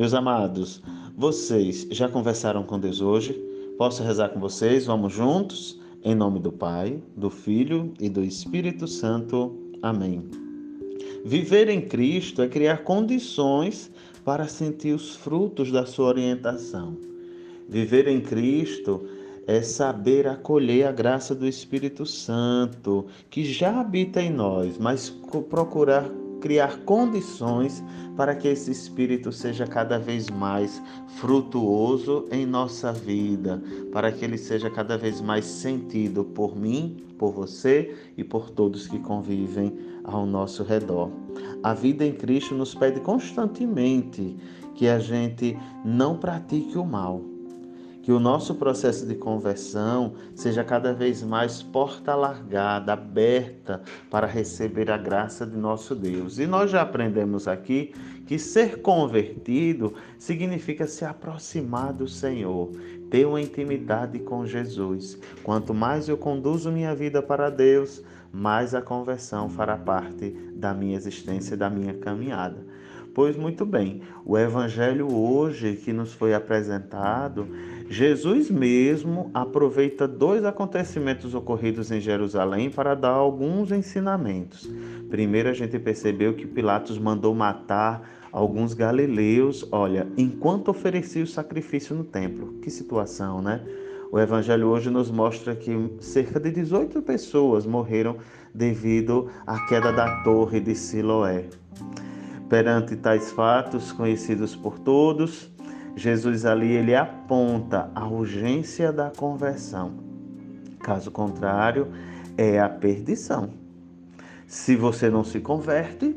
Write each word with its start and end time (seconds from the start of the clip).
Meus 0.00 0.14
amados, 0.14 0.80
vocês 1.14 1.86
já 1.90 2.08
conversaram 2.08 2.62
com 2.62 2.80
Deus 2.80 3.02
hoje? 3.02 3.34
Posso 3.76 4.02
rezar 4.02 4.30
com 4.30 4.40
vocês? 4.40 4.86
Vamos 4.86 5.12
juntos? 5.12 5.78
Em 6.02 6.14
nome 6.14 6.40
do 6.40 6.50
Pai, 6.50 7.02
do 7.14 7.28
Filho 7.28 7.92
e 8.00 8.08
do 8.08 8.24
Espírito 8.24 8.88
Santo. 8.88 9.54
Amém. 9.82 10.24
Viver 11.22 11.68
em 11.68 11.82
Cristo 11.82 12.40
é 12.40 12.48
criar 12.48 12.78
condições 12.78 13.90
para 14.24 14.48
sentir 14.48 14.94
os 14.94 15.16
frutos 15.16 15.70
da 15.70 15.84
sua 15.84 16.06
orientação. 16.06 16.96
Viver 17.68 18.08
em 18.08 18.22
Cristo 18.22 19.06
é 19.46 19.60
saber 19.60 20.26
acolher 20.26 20.86
a 20.86 20.92
graça 20.92 21.34
do 21.34 21.46
Espírito 21.46 22.06
Santo, 22.06 23.04
que 23.28 23.44
já 23.44 23.78
habita 23.78 24.22
em 24.22 24.30
nós, 24.30 24.78
mas 24.78 25.10
procurar 25.50 26.10
criar 26.40 26.78
condições 26.84 27.82
para 28.16 28.34
que 28.34 28.48
esse 28.48 28.70
espírito 28.70 29.30
seja 29.30 29.66
cada 29.66 29.98
vez 29.98 30.28
mais 30.28 30.82
frutuoso 31.16 32.26
em 32.30 32.44
nossa 32.44 32.92
vida, 32.92 33.62
para 33.92 34.10
que 34.10 34.24
ele 34.24 34.36
seja 34.36 34.68
cada 34.68 34.98
vez 34.98 35.20
mais 35.20 35.44
sentido 35.44 36.24
por 36.24 36.56
mim, 36.56 36.96
por 37.18 37.32
você 37.32 37.94
e 38.16 38.24
por 38.24 38.50
todos 38.50 38.88
que 38.88 38.98
convivem 38.98 39.72
ao 40.04 40.26
nosso 40.26 40.62
redor. 40.62 41.10
A 41.62 41.74
vida 41.74 42.04
em 42.04 42.12
Cristo 42.12 42.54
nos 42.54 42.74
pede 42.74 43.00
constantemente 43.00 44.36
que 44.74 44.88
a 44.88 44.98
gente 44.98 45.56
não 45.84 46.16
pratique 46.16 46.78
o 46.78 46.84
mal, 46.84 47.22
que 48.10 48.14
o 48.14 48.18
nosso 48.18 48.56
processo 48.56 49.06
de 49.06 49.14
conversão 49.14 50.14
seja 50.34 50.64
cada 50.64 50.92
vez 50.92 51.22
mais 51.22 51.62
porta 51.62 52.12
largada, 52.16 52.92
aberta 52.92 53.82
para 54.10 54.26
receber 54.26 54.90
a 54.90 54.96
graça 54.96 55.46
de 55.46 55.56
nosso 55.56 55.94
Deus. 55.94 56.36
E 56.40 56.44
nós 56.44 56.72
já 56.72 56.82
aprendemos 56.82 57.46
aqui 57.46 57.94
que 58.26 58.36
ser 58.36 58.82
convertido 58.82 59.94
significa 60.18 60.88
se 60.88 61.04
aproximar 61.04 61.92
do 61.92 62.08
Senhor, 62.08 62.72
ter 63.08 63.28
uma 63.28 63.40
intimidade 63.40 64.18
com 64.18 64.44
Jesus. 64.44 65.16
Quanto 65.44 65.72
mais 65.72 66.08
eu 66.08 66.18
conduzo 66.18 66.72
minha 66.72 66.96
vida 66.96 67.22
para 67.22 67.48
Deus, 67.48 68.02
mais 68.32 68.74
a 68.74 68.82
conversão 68.82 69.48
fará 69.48 69.76
parte 69.76 70.30
da 70.52 70.74
minha 70.74 70.96
existência, 70.96 71.56
da 71.56 71.70
minha 71.70 71.94
caminhada. 71.94 72.66
Pois 73.14 73.36
muito 73.36 73.66
bem, 73.66 74.02
o 74.24 74.38
evangelho 74.38 75.12
hoje 75.12 75.74
que 75.74 75.92
nos 75.92 76.12
foi 76.12 76.32
apresentado, 76.32 77.46
Jesus 77.92 78.48
mesmo 78.48 79.32
aproveita 79.34 80.06
dois 80.06 80.44
acontecimentos 80.44 81.34
ocorridos 81.34 81.90
em 81.90 82.00
Jerusalém 82.00 82.70
para 82.70 82.94
dar 82.94 83.10
alguns 83.10 83.72
ensinamentos. 83.72 84.70
Primeiro, 85.10 85.48
a 85.48 85.52
gente 85.52 85.76
percebeu 85.76 86.34
que 86.34 86.46
Pilatos 86.46 86.96
mandou 87.00 87.34
matar 87.34 88.08
alguns 88.30 88.74
galileus, 88.74 89.66
olha, 89.72 90.06
enquanto 90.16 90.68
oferecia 90.68 91.24
o 91.24 91.26
sacrifício 91.26 91.92
no 91.96 92.04
templo. 92.04 92.60
Que 92.62 92.70
situação, 92.70 93.42
né? 93.42 93.60
O 94.12 94.20
evangelho 94.20 94.68
hoje 94.68 94.88
nos 94.88 95.10
mostra 95.10 95.56
que 95.56 95.72
cerca 95.98 96.38
de 96.38 96.52
18 96.52 97.02
pessoas 97.02 97.66
morreram 97.66 98.18
devido 98.54 99.28
à 99.44 99.66
queda 99.66 99.92
da 99.92 100.22
torre 100.22 100.60
de 100.60 100.76
Siloé. 100.76 101.48
Perante 102.48 102.94
tais 102.94 103.32
fatos 103.32 103.90
conhecidos 103.90 104.54
por 104.54 104.78
todos, 104.78 105.49
Jesus 105.96 106.44
ali 106.44 106.72
ele 106.72 106.94
aponta 106.94 107.90
a 107.94 108.06
urgência 108.06 108.92
da 108.92 109.10
conversão. 109.10 109.92
Caso 110.80 111.10
contrário, 111.10 111.88
é 112.36 112.58
a 112.58 112.68
perdição. 112.68 113.50
Se 114.46 114.74
você 114.74 115.10
não 115.10 115.22
se 115.22 115.40
converte, 115.40 116.16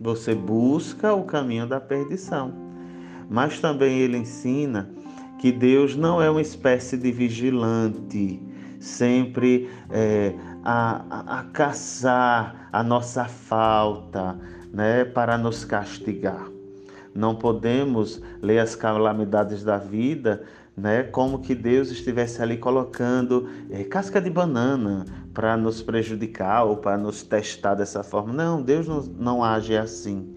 você 0.00 0.34
busca 0.34 1.14
o 1.14 1.24
caminho 1.24 1.66
da 1.66 1.80
perdição. 1.80 2.52
Mas 3.30 3.60
também 3.60 3.98
ele 3.98 4.18
ensina 4.18 4.90
que 5.38 5.50
Deus 5.50 5.96
não 5.96 6.22
é 6.22 6.30
uma 6.30 6.40
espécie 6.40 6.96
de 6.96 7.10
vigilante, 7.10 8.40
sempre 8.78 9.68
é, 9.90 10.34
a, 10.62 11.40
a, 11.40 11.44
caçar 11.44 12.68
a 12.72 12.82
nossa 12.82 13.24
falta, 13.24 14.38
né, 14.72 15.04
para 15.04 15.36
nos 15.36 15.64
castigar. 15.64 16.46
Não 17.14 17.34
podemos 17.34 18.22
ler 18.40 18.58
as 18.58 18.74
calamidades 18.74 19.62
da 19.62 19.76
vida 19.76 20.42
né, 20.76 21.02
como 21.02 21.40
que 21.40 21.54
Deus 21.54 21.90
estivesse 21.90 22.42
ali 22.42 22.56
colocando 22.56 23.48
é, 23.70 23.84
casca 23.84 24.20
de 24.20 24.30
banana 24.30 25.04
para 25.34 25.56
nos 25.56 25.82
prejudicar 25.82 26.64
ou 26.64 26.78
para 26.78 26.96
nos 26.96 27.22
testar 27.22 27.74
dessa 27.74 28.02
forma. 28.02 28.32
Não, 28.32 28.62
Deus 28.62 28.88
não, 28.88 29.02
não 29.02 29.44
age 29.44 29.76
assim. 29.76 30.34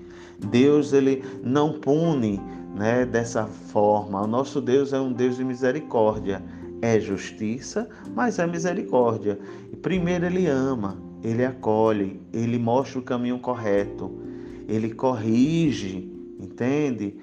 Deus 0.49 0.91
ele 0.91 1.23
não 1.41 1.73
pune 1.73 2.41
né, 2.75 3.05
dessa 3.05 3.45
forma. 3.45 4.21
O 4.21 4.27
nosso 4.27 4.59
Deus 4.59 4.91
é 4.91 4.99
um 4.99 5.13
Deus 5.13 5.37
de 5.37 5.43
misericórdia. 5.43 6.43
É 6.81 6.99
justiça, 6.99 7.87
mas 8.13 8.37
é 8.37 8.45
misericórdia. 8.45 9.39
E 9.71 9.75
primeiro 9.77 10.25
ele 10.25 10.45
ama, 10.47 10.97
ele 11.23 11.45
acolhe, 11.45 12.21
ele 12.33 12.59
mostra 12.59 12.99
o 12.99 13.03
caminho 13.03 13.39
correto 13.39 14.25
ele 14.67 14.93
corrige, 14.93 16.11
entende? 16.39 17.15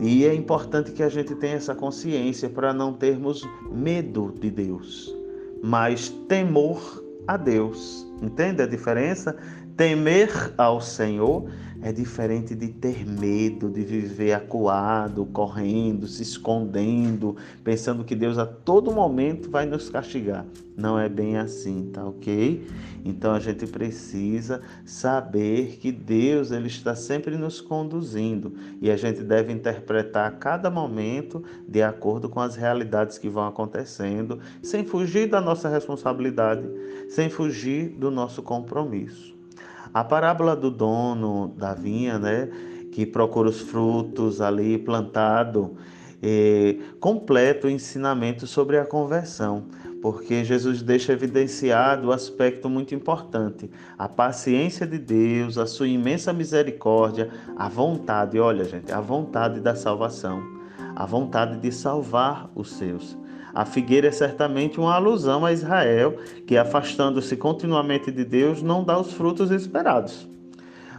E 0.00 0.24
é 0.24 0.34
importante 0.34 0.92
que 0.92 1.02
a 1.02 1.08
gente 1.08 1.34
tenha 1.34 1.56
essa 1.56 1.74
consciência 1.74 2.48
para 2.48 2.72
não 2.72 2.92
termos 2.92 3.46
medo 3.70 4.32
de 4.40 4.50
Deus, 4.50 5.14
mas 5.62 6.08
temor 6.28 7.02
a 7.26 7.36
Deus. 7.36 8.06
Entende 8.20 8.62
a 8.62 8.66
diferença? 8.66 9.36
Temer 9.76 10.52
ao 10.58 10.80
Senhor 10.80 11.48
é 11.82 11.90
diferente 11.90 12.54
de 12.54 12.68
ter 12.68 13.04
medo, 13.04 13.68
de 13.68 13.82
viver 13.82 14.34
acuado, 14.34 15.26
correndo, 15.26 16.06
se 16.06 16.22
escondendo, 16.22 17.36
pensando 17.64 18.04
que 18.04 18.14
Deus 18.14 18.38
a 18.38 18.46
todo 18.46 18.92
momento 18.92 19.50
vai 19.50 19.66
nos 19.66 19.90
castigar. 19.90 20.46
Não 20.76 20.98
é 20.98 21.08
bem 21.08 21.38
assim, 21.38 21.90
tá 21.92 22.04
ok? 22.04 22.64
Então 23.04 23.34
a 23.34 23.40
gente 23.40 23.66
precisa 23.66 24.62
saber 24.84 25.78
que 25.80 25.90
Deus 25.90 26.52
ele 26.52 26.68
está 26.68 26.94
sempre 26.94 27.36
nos 27.36 27.60
conduzindo 27.60 28.54
e 28.80 28.90
a 28.90 28.96
gente 28.96 29.22
deve 29.22 29.52
interpretar 29.52 30.38
cada 30.38 30.70
momento 30.70 31.42
de 31.66 31.82
acordo 31.82 32.28
com 32.28 32.40
as 32.40 32.54
realidades 32.54 33.18
que 33.18 33.28
vão 33.28 33.46
acontecendo, 33.46 34.38
sem 34.62 34.84
fugir 34.84 35.28
da 35.28 35.40
nossa 35.40 35.68
responsabilidade, 35.68 36.68
sem 37.08 37.28
fugir 37.28 37.88
do 37.88 38.10
nosso 38.10 38.40
compromisso. 38.42 39.41
A 39.92 40.02
parábola 40.02 40.56
do 40.56 40.70
dono 40.70 41.54
da 41.56 41.74
vinha, 41.74 42.18
né, 42.18 42.48
que 42.92 43.04
procura 43.04 43.48
os 43.48 43.60
frutos 43.60 44.40
ali 44.40 44.78
plantado, 44.78 45.76
é, 46.22 46.76
completa 47.00 47.66
o 47.66 47.70
ensinamento 47.70 48.46
sobre 48.46 48.78
a 48.78 48.86
conversão, 48.86 49.64
porque 50.00 50.44
Jesus 50.44 50.82
deixa 50.82 51.12
evidenciado 51.12 52.08
o 52.08 52.12
aspecto 52.12 52.70
muito 52.70 52.94
importante, 52.94 53.70
a 53.98 54.08
paciência 54.08 54.86
de 54.86 54.98
Deus, 54.98 55.58
a 55.58 55.66
sua 55.66 55.88
imensa 55.88 56.32
misericórdia, 56.32 57.30
a 57.56 57.68
vontade, 57.68 58.38
olha 58.38 58.64
gente, 58.64 58.92
a 58.92 59.00
vontade 59.00 59.60
da 59.60 59.74
salvação, 59.74 60.42
a 60.94 61.04
vontade 61.04 61.58
de 61.58 61.72
salvar 61.72 62.50
os 62.54 62.72
seus. 62.72 63.16
A 63.54 63.64
figueira 63.64 64.08
é 64.08 64.12
certamente 64.12 64.80
uma 64.80 64.94
alusão 64.94 65.44
a 65.44 65.52
Israel, 65.52 66.16
que 66.46 66.56
afastando-se 66.56 67.36
continuamente 67.36 68.10
de 68.10 68.24
Deus 68.24 68.62
não 68.62 68.82
dá 68.82 68.98
os 68.98 69.12
frutos 69.12 69.50
esperados. 69.50 70.26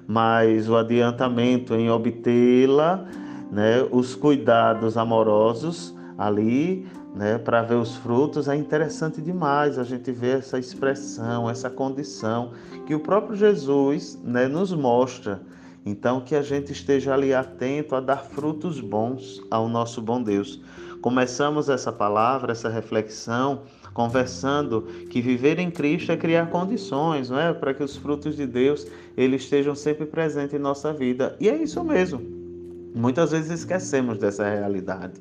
Mas 0.08 0.69
o 0.69 0.75
adiantamento 0.75 1.74
em 1.74 1.90
obtê-la, 1.90 3.06
né, 3.52 3.88
os 3.92 4.16
cuidados 4.16 4.97
amorosos 4.97 5.96
ali, 6.18 6.86
né, 7.16 7.38
para 7.38 7.62
ver 7.62 7.75
os 7.75 7.96
frutos 7.96 8.47
é 8.47 8.56
interessante 8.56 9.22
demais. 9.22 9.80
A 9.80 9.84
gente 9.84 10.12
vê 10.12 10.31
essa 10.31 10.59
expressão, 10.59 11.50
essa 11.50 11.69
condição 11.69 12.52
que 12.86 12.94
o 12.94 13.00
próprio 13.00 13.36
Jesus 13.36 14.19
né, 14.24 14.48
nos 14.48 14.74
mostra. 14.74 15.42
Então, 15.86 16.22
que 16.22 16.33
a 16.33 16.42
gente 16.42 16.72
esteja 16.72 17.13
ali 17.13 17.33
atento 17.33 17.95
a 17.95 18.00
dar 18.00 18.24
frutos 18.24 18.80
bons 18.80 19.42
ao 19.51 19.68
nosso 19.68 20.01
bom 20.01 20.24
Deus. 20.24 20.62
Começamos 21.04 21.68
essa 21.68 21.92
palavra, 21.92 22.54
essa 22.54 22.70
reflexão, 22.70 23.64
conversando 23.94 24.84
que 25.10 25.20
viver 25.20 25.60
em 25.60 25.70
Cristo 25.70 26.14
é 26.14 26.16
criar 26.16 26.50
condições, 26.50 27.30
não 27.30 27.38
é, 27.38 27.54
para 27.54 27.74
que 27.74 27.84
os 27.84 27.98
frutos 27.98 28.38
de 28.38 28.48
Deus 28.48 28.88
eles 29.18 29.44
estejam 29.44 29.76
sempre 29.76 30.06
presentes 30.06 30.54
em 30.54 30.60
nossa 30.60 30.94
vida. 30.94 31.36
E 31.42 31.50
é 31.50 31.58
isso 31.58 31.84
mesmo. 31.84 32.22
Muitas 32.96 33.32
vezes 33.32 33.52
esquecemos 33.52 34.18
dessa 34.18 34.48
realidade 34.50 35.20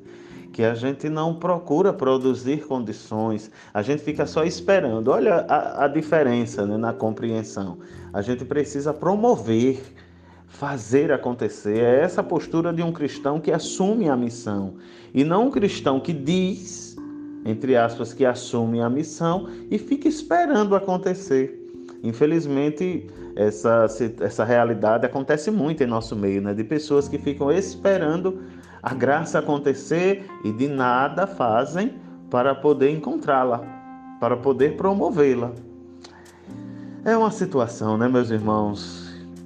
que 0.53 0.63
a 0.63 0.75
gente 0.75 1.09
não 1.09 1.35
procura 1.35 1.93
produzir 1.93 2.65
condições, 2.65 3.51
a 3.75 3.83
gente 3.83 4.05
fica 4.05 4.25
só 4.25 4.45
esperando. 4.45 5.09
Olha 5.09 5.47
a, 5.49 5.87
a 5.87 5.89
diferença 5.89 6.65
né, 6.65 6.77
na 6.77 6.93
compreensão. 6.93 7.79
A 8.13 8.23
gente 8.23 8.45
precisa 8.45 8.93
promover 8.95 9.83
fazer 10.53 11.11
acontecer. 11.11 11.79
É 11.79 12.01
essa 12.01 12.23
postura 12.23 12.73
de 12.73 12.83
um 12.83 12.93
cristão 12.93 13.41
que 13.41 13.51
assume 13.51 14.09
a 14.09 14.17
missão 14.17 14.75
e 15.13 15.25
não 15.25 15.49
um 15.49 15.51
cristão 15.51 15.99
que 15.99 16.13
diz, 16.13 16.97
entre 17.45 17.77
aspas, 17.77 18.13
que 18.13 18.25
assume 18.25 18.81
a 18.81 18.89
missão 18.89 19.49
e 19.71 19.79
fica 19.79 20.07
esperando 20.07 20.77
acontecer. 20.77 21.59
Infelizmente, 22.03 23.07
essa, 23.35 23.87
essa 24.21 24.45
realidade 24.45 25.07
acontece 25.07 25.51
muito 25.51 25.83
em 25.83 25.87
nosso 25.87 26.15
meio, 26.15 26.43
né? 26.43 26.53
De 26.53 26.65
pessoas 26.65 27.09
que 27.09 27.19
ficam 27.19 27.51
esperando 27.51 28.43
a 28.83 28.95
graça 28.95 29.39
acontecer 29.39 30.27
e 30.45 30.53
de 30.53 30.69
nada 30.69 31.27
fazem 31.27 31.95
para 32.31 32.55
poder 32.55 32.91
encontrá-la, 32.91 33.61
para 34.21 34.37
poder 34.37 34.77
promovê-la. 34.77 35.53
É 37.05 37.17
uma 37.17 37.31
situação, 37.31 37.97
né, 37.97 38.09
meus 38.09 38.31
irmãos? 38.31 39.02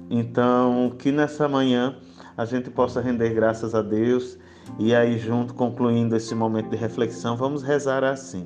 Então, 0.09 0.93
que 0.97 1.11
nessa 1.11 1.47
manhã 1.47 1.95
a 2.37 2.45
gente 2.45 2.69
possa 2.69 3.01
render 3.01 3.33
graças 3.33 3.75
a 3.75 3.81
Deus 3.81 4.37
e 4.79 4.93
aí, 4.93 5.17
junto, 5.17 5.53
concluindo 5.53 6.15
esse 6.15 6.35
momento 6.35 6.69
de 6.69 6.77
reflexão, 6.77 7.35
vamos 7.35 7.63
rezar 7.63 8.03
assim. 8.03 8.45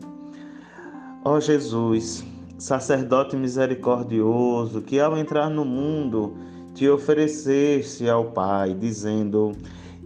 Ó 1.25 1.39
Jesus, 1.39 2.23
sacerdote 2.57 3.35
misericordioso, 3.35 4.81
que 4.81 4.99
ao 4.99 5.17
entrar 5.17 5.49
no 5.49 5.65
mundo 5.65 6.35
te 6.73 6.87
ofereceste 6.89 8.09
ao 8.09 8.31
Pai, 8.31 8.73
dizendo: 8.73 9.51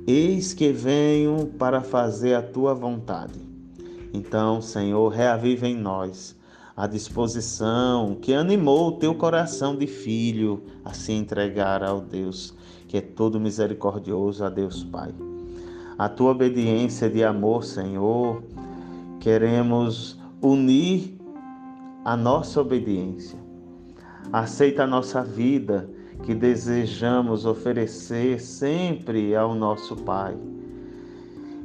Eis 0.07 0.53
que 0.53 0.71
venho 0.71 1.47
para 1.59 1.81
fazer 1.81 2.33
a 2.33 2.41
tua 2.41 2.73
vontade. 2.73 3.39
Então, 4.13 4.61
Senhor, 4.61 5.09
reaviva 5.09 5.67
em 5.67 5.75
nós 5.75 6.34
a 6.75 6.87
disposição 6.87 8.17
que 8.21 8.33
animou 8.33 8.89
o 8.89 8.91
teu 8.93 9.15
coração 9.15 9.77
de 9.77 9.87
filho 9.87 10.61
a 10.83 10.93
se 10.93 11.13
entregar 11.13 11.81
ao 11.81 12.01
Deus, 12.01 12.53
que 12.87 12.97
é 12.97 13.01
todo 13.01 13.39
misericordioso, 13.39 14.43
a 14.43 14.49
Deus 14.49 14.83
Pai. 14.83 15.13
A 15.97 16.09
tua 16.09 16.31
obediência 16.31 17.09
de 17.09 17.23
amor, 17.23 17.63
Senhor, 17.63 18.43
queremos 19.21 20.19
unir 20.41 21.17
a 22.03 22.17
nossa 22.17 22.59
obediência. 22.59 23.39
Aceita 24.33 24.83
a 24.83 24.87
nossa 24.87 25.23
vida 25.23 25.89
que 26.23 26.35
desejamos 26.35 27.45
oferecer 27.45 28.41
sempre 28.41 29.33
ao 29.33 29.55
nosso 29.55 29.95
Pai. 29.95 30.35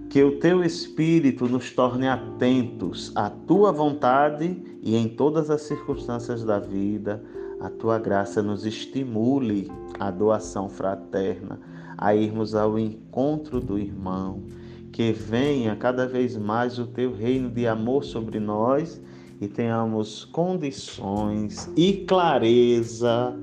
Que 0.09 0.23
o 0.23 0.39
teu 0.39 0.63
Espírito 0.63 1.49
nos 1.49 1.73
torne 1.73 2.07
atentos 2.07 3.13
à 3.17 3.29
tua 3.29 3.73
vontade 3.73 4.70
e 4.83 4.97
em 4.97 5.09
todas 5.09 5.51
as 5.51 5.63
circunstâncias 5.63 6.43
da 6.43 6.59
vida, 6.59 7.23
a 7.61 7.69
tua 7.69 7.99
graça 7.99 8.43
nos 8.43 8.65
estimule 8.65 9.71
à 9.99 10.11
doação 10.11 10.69
fraterna, 10.69 11.61
a 11.97 12.15
irmos 12.15 12.55
ao 12.55 12.79
encontro 12.79 13.61
do 13.61 13.79
irmão. 13.79 14.43
Que 14.91 15.13
venha 15.13 15.77
cada 15.77 16.07
vez 16.07 16.37
mais 16.37 16.79
o 16.79 16.87
teu 16.87 17.13
reino 17.13 17.51
de 17.51 17.67
amor 17.67 18.05
sobre 18.05 18.41
nós 18.41 19.01
e 19.41 19.47
tenhamos 19.47 20.25
condições 20.25 21.71
e 21.77 21.93
clareza 22.07 23.37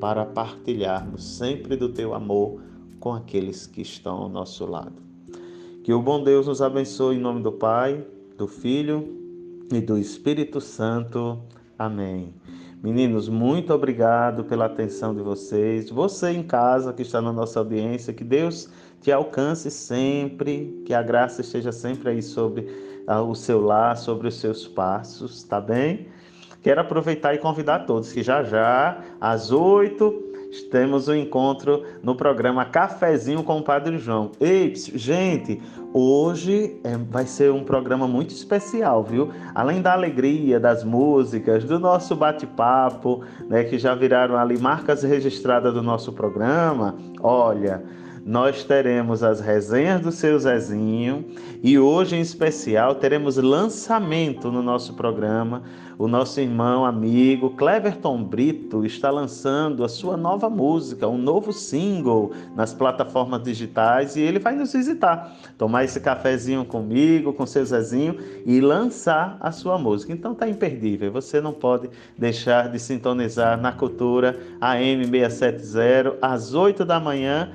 para 0.00 0.24
partilharmos 0.24 1.24
sempre 1.24 1.76
do 1.76 1.88
teu 1.88 2.12
amor 2.12 2.60
com 3.00 3.12
aqueles 3.12 3.66
que 3.66 3.82
estão 3.82 4.16
ao 4.16 4.28
nosso 4.28 4.66
lado. 4.66 5.00
Que 5.82 5.92
o 5.92 6.02
bom 6.02 6.22
Deus 6.22 6.46
nos 6.46 6.60
abençoe 6.60 7.16
em 7.16 7.20
nome 7.20 7.42
do 7.42 7.52
Pai, 7.52 8.04
do 8.36 8.46
Filho 8.46 9.21
e 9.76 9.80
do 9.80 9.98
Espírito 9.98 10.60
Santo. 10.60 11.42
Amém. 11.78 12.34
Meninos, 12.82 13.28
muito 13.28 13.72
obrigado 13.72 14.44
pela 14.44 14.66
atenção 14.66 15.14
de 15.14 15.22
vocês. 15.22 15.88
Você 15.88 16.30
em 16.30 16.42
casa 16.42 16.92
que 16.92 17.02
está 17.02 17.20
na 17.20 17.32
nossa 17.32 17.60
audiência, 17.60 18.12
que 18.12 18.24
Deus 18.24 18.68
te 19.00 19.10
alcance 19.12 19.70
sempre, 19.70 20.82
que 20.84 20.92
a 20.92 21.02
graça 21.02 21.40
esteja 21.40 21.72
sempre 21.72 22.10
aí 22.10 22.22
sobre 22.22 22.68
ah, 23.06 23.22
o 23.22 23.34
seu 23.34 23.60
lar, 23.60 23.96
sobre 23.96 24.28
os 24.28 24.34
seus 24.34 24.66
passos, 24.66 25.42
tá 25.44 25.60
bem? 25.60 26.08
Quero 26.62 26.80
aproveitar 26.80 27.34
e 27.34 27.38
convidar 27.38 27.80
todos 27.80 28.12
que 28.12 28.22
já 28.22 28.42
já, 28.42 29.02
às 29.20 29.50
oito, 29.50 30.31
temos 30.60 31.08
um 31.08 31.14
encontro 31.14 31.82
no 32.02 32.14
programa 32.14 32.64
Cafezinho 32.64 33.42
com 33.42 33.58
o 33.58 33.62
Padre 33.62 33.96
João. 33.98 34.32
Ei, 34.38 34.74
gente, 34.74 35.62
hoje 35.94 36.78
é, 36.84 36.96
vai 36.96 37.24
ser 37.24 37.50
um 37.50 37.64
programa 37.64 38.06
muito 38.06 38.30
especial, 38.30 39.02
viu? 39.02 39.30
Além 39.54 39.80
da 39.80 39.92
alegria, 39.94 40.60
das 40.60 40.84
músicas, 40.84 41.64
do 41.64 41.78
nosso 41.78 42.14
bate-papo, 42.14 43.24
né, 43.48 43.64
que 43.64 43.78
já 43.78 43.94
viraram 43.94 44.36
ali 44.36 44.58
marcas 44.58 45.02
registradas 45.02 45.72
do 45.72 45.82
nosso 45.82 46.12
programa, 46.12 46.96
olha 47.20 47.82
nós 48.24 48.62
teremos 48.62 49.22
as 49.22 49.40
resenhas 49.40 50.00
do 50.00 50.12
seu 50.12 50.38
Zezinho 50.38 51.24
e 51.62 51.78
hoje 51.78 52.14
em 52.14 52.20
especial 52.20 52.94
teremos 52.94 53.36
lançamento 53.36 54.50
no 54.50 54.62
nosso 54.62 54.94
programa. 54.94 55.62
O 55.98 56.08
nosso 56.08 56.40
irmão, 56.40 56.84
amigo 56.84 57.50
Cleverton 57.50 58.24
Brito 58.24 58.84
está 58.84 59.10
lançando 59.10 59.84
a 59.84 59.88
sua 59.88 60.16
nova 60.16 60.48
música, 60.48 61.06
um 61.06 61.18
novo 61.18 61.52
single 61.52 62.32
nas 62.56 62.72
plataformas 62.72 63.42
digitais 63.42 64.16
e 64.16 64.20
ele 64.20 64.38
vai 64.38 64.54
nos 64.54 64.72
visitar, 64.72 65.36
tomar 65.58 65.84
esse 65.84 66.00
cafezinho 66.00 66.64
comigo, 66.64 67.32
com 67.32 67.44
seu 67.44 67.64
Zezinho 67.64 68.16
e 68.46 68.60
lançar 68.60 69.36
a 69.40 69.52
sua 69.52 69.78
música. 69.78 70.12
Então 70.12 70.34
tá 70.34 70.48
imperdível, 70.48 71.12
você 71.12 71.40
não 71.40 71.52
pode 71.52 71.90
deixar 72.16 72.68
de 72.68 72.78
sintonizar 72.78 73.60
na 73.60 73.72
cultura 73.72 74.38
AM 74.60 75.04
670 75.04 76.18
às 76.20 76.54
8 76.54 76.84
da 76.84 76.98
manhã 76.98 77.50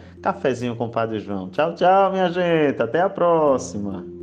Com 0.78 0.86
o 0.86 0.90
Padre 0.92 1.20
João. 1.20 1.50
Tchau, 1.50 1.76
tchau, 1.76 2.12
minha 2.12 2.30
gente. 2.30 2.82
Até 2.82 3.02
a 3.02 3.10
próxima. 3.10 4.17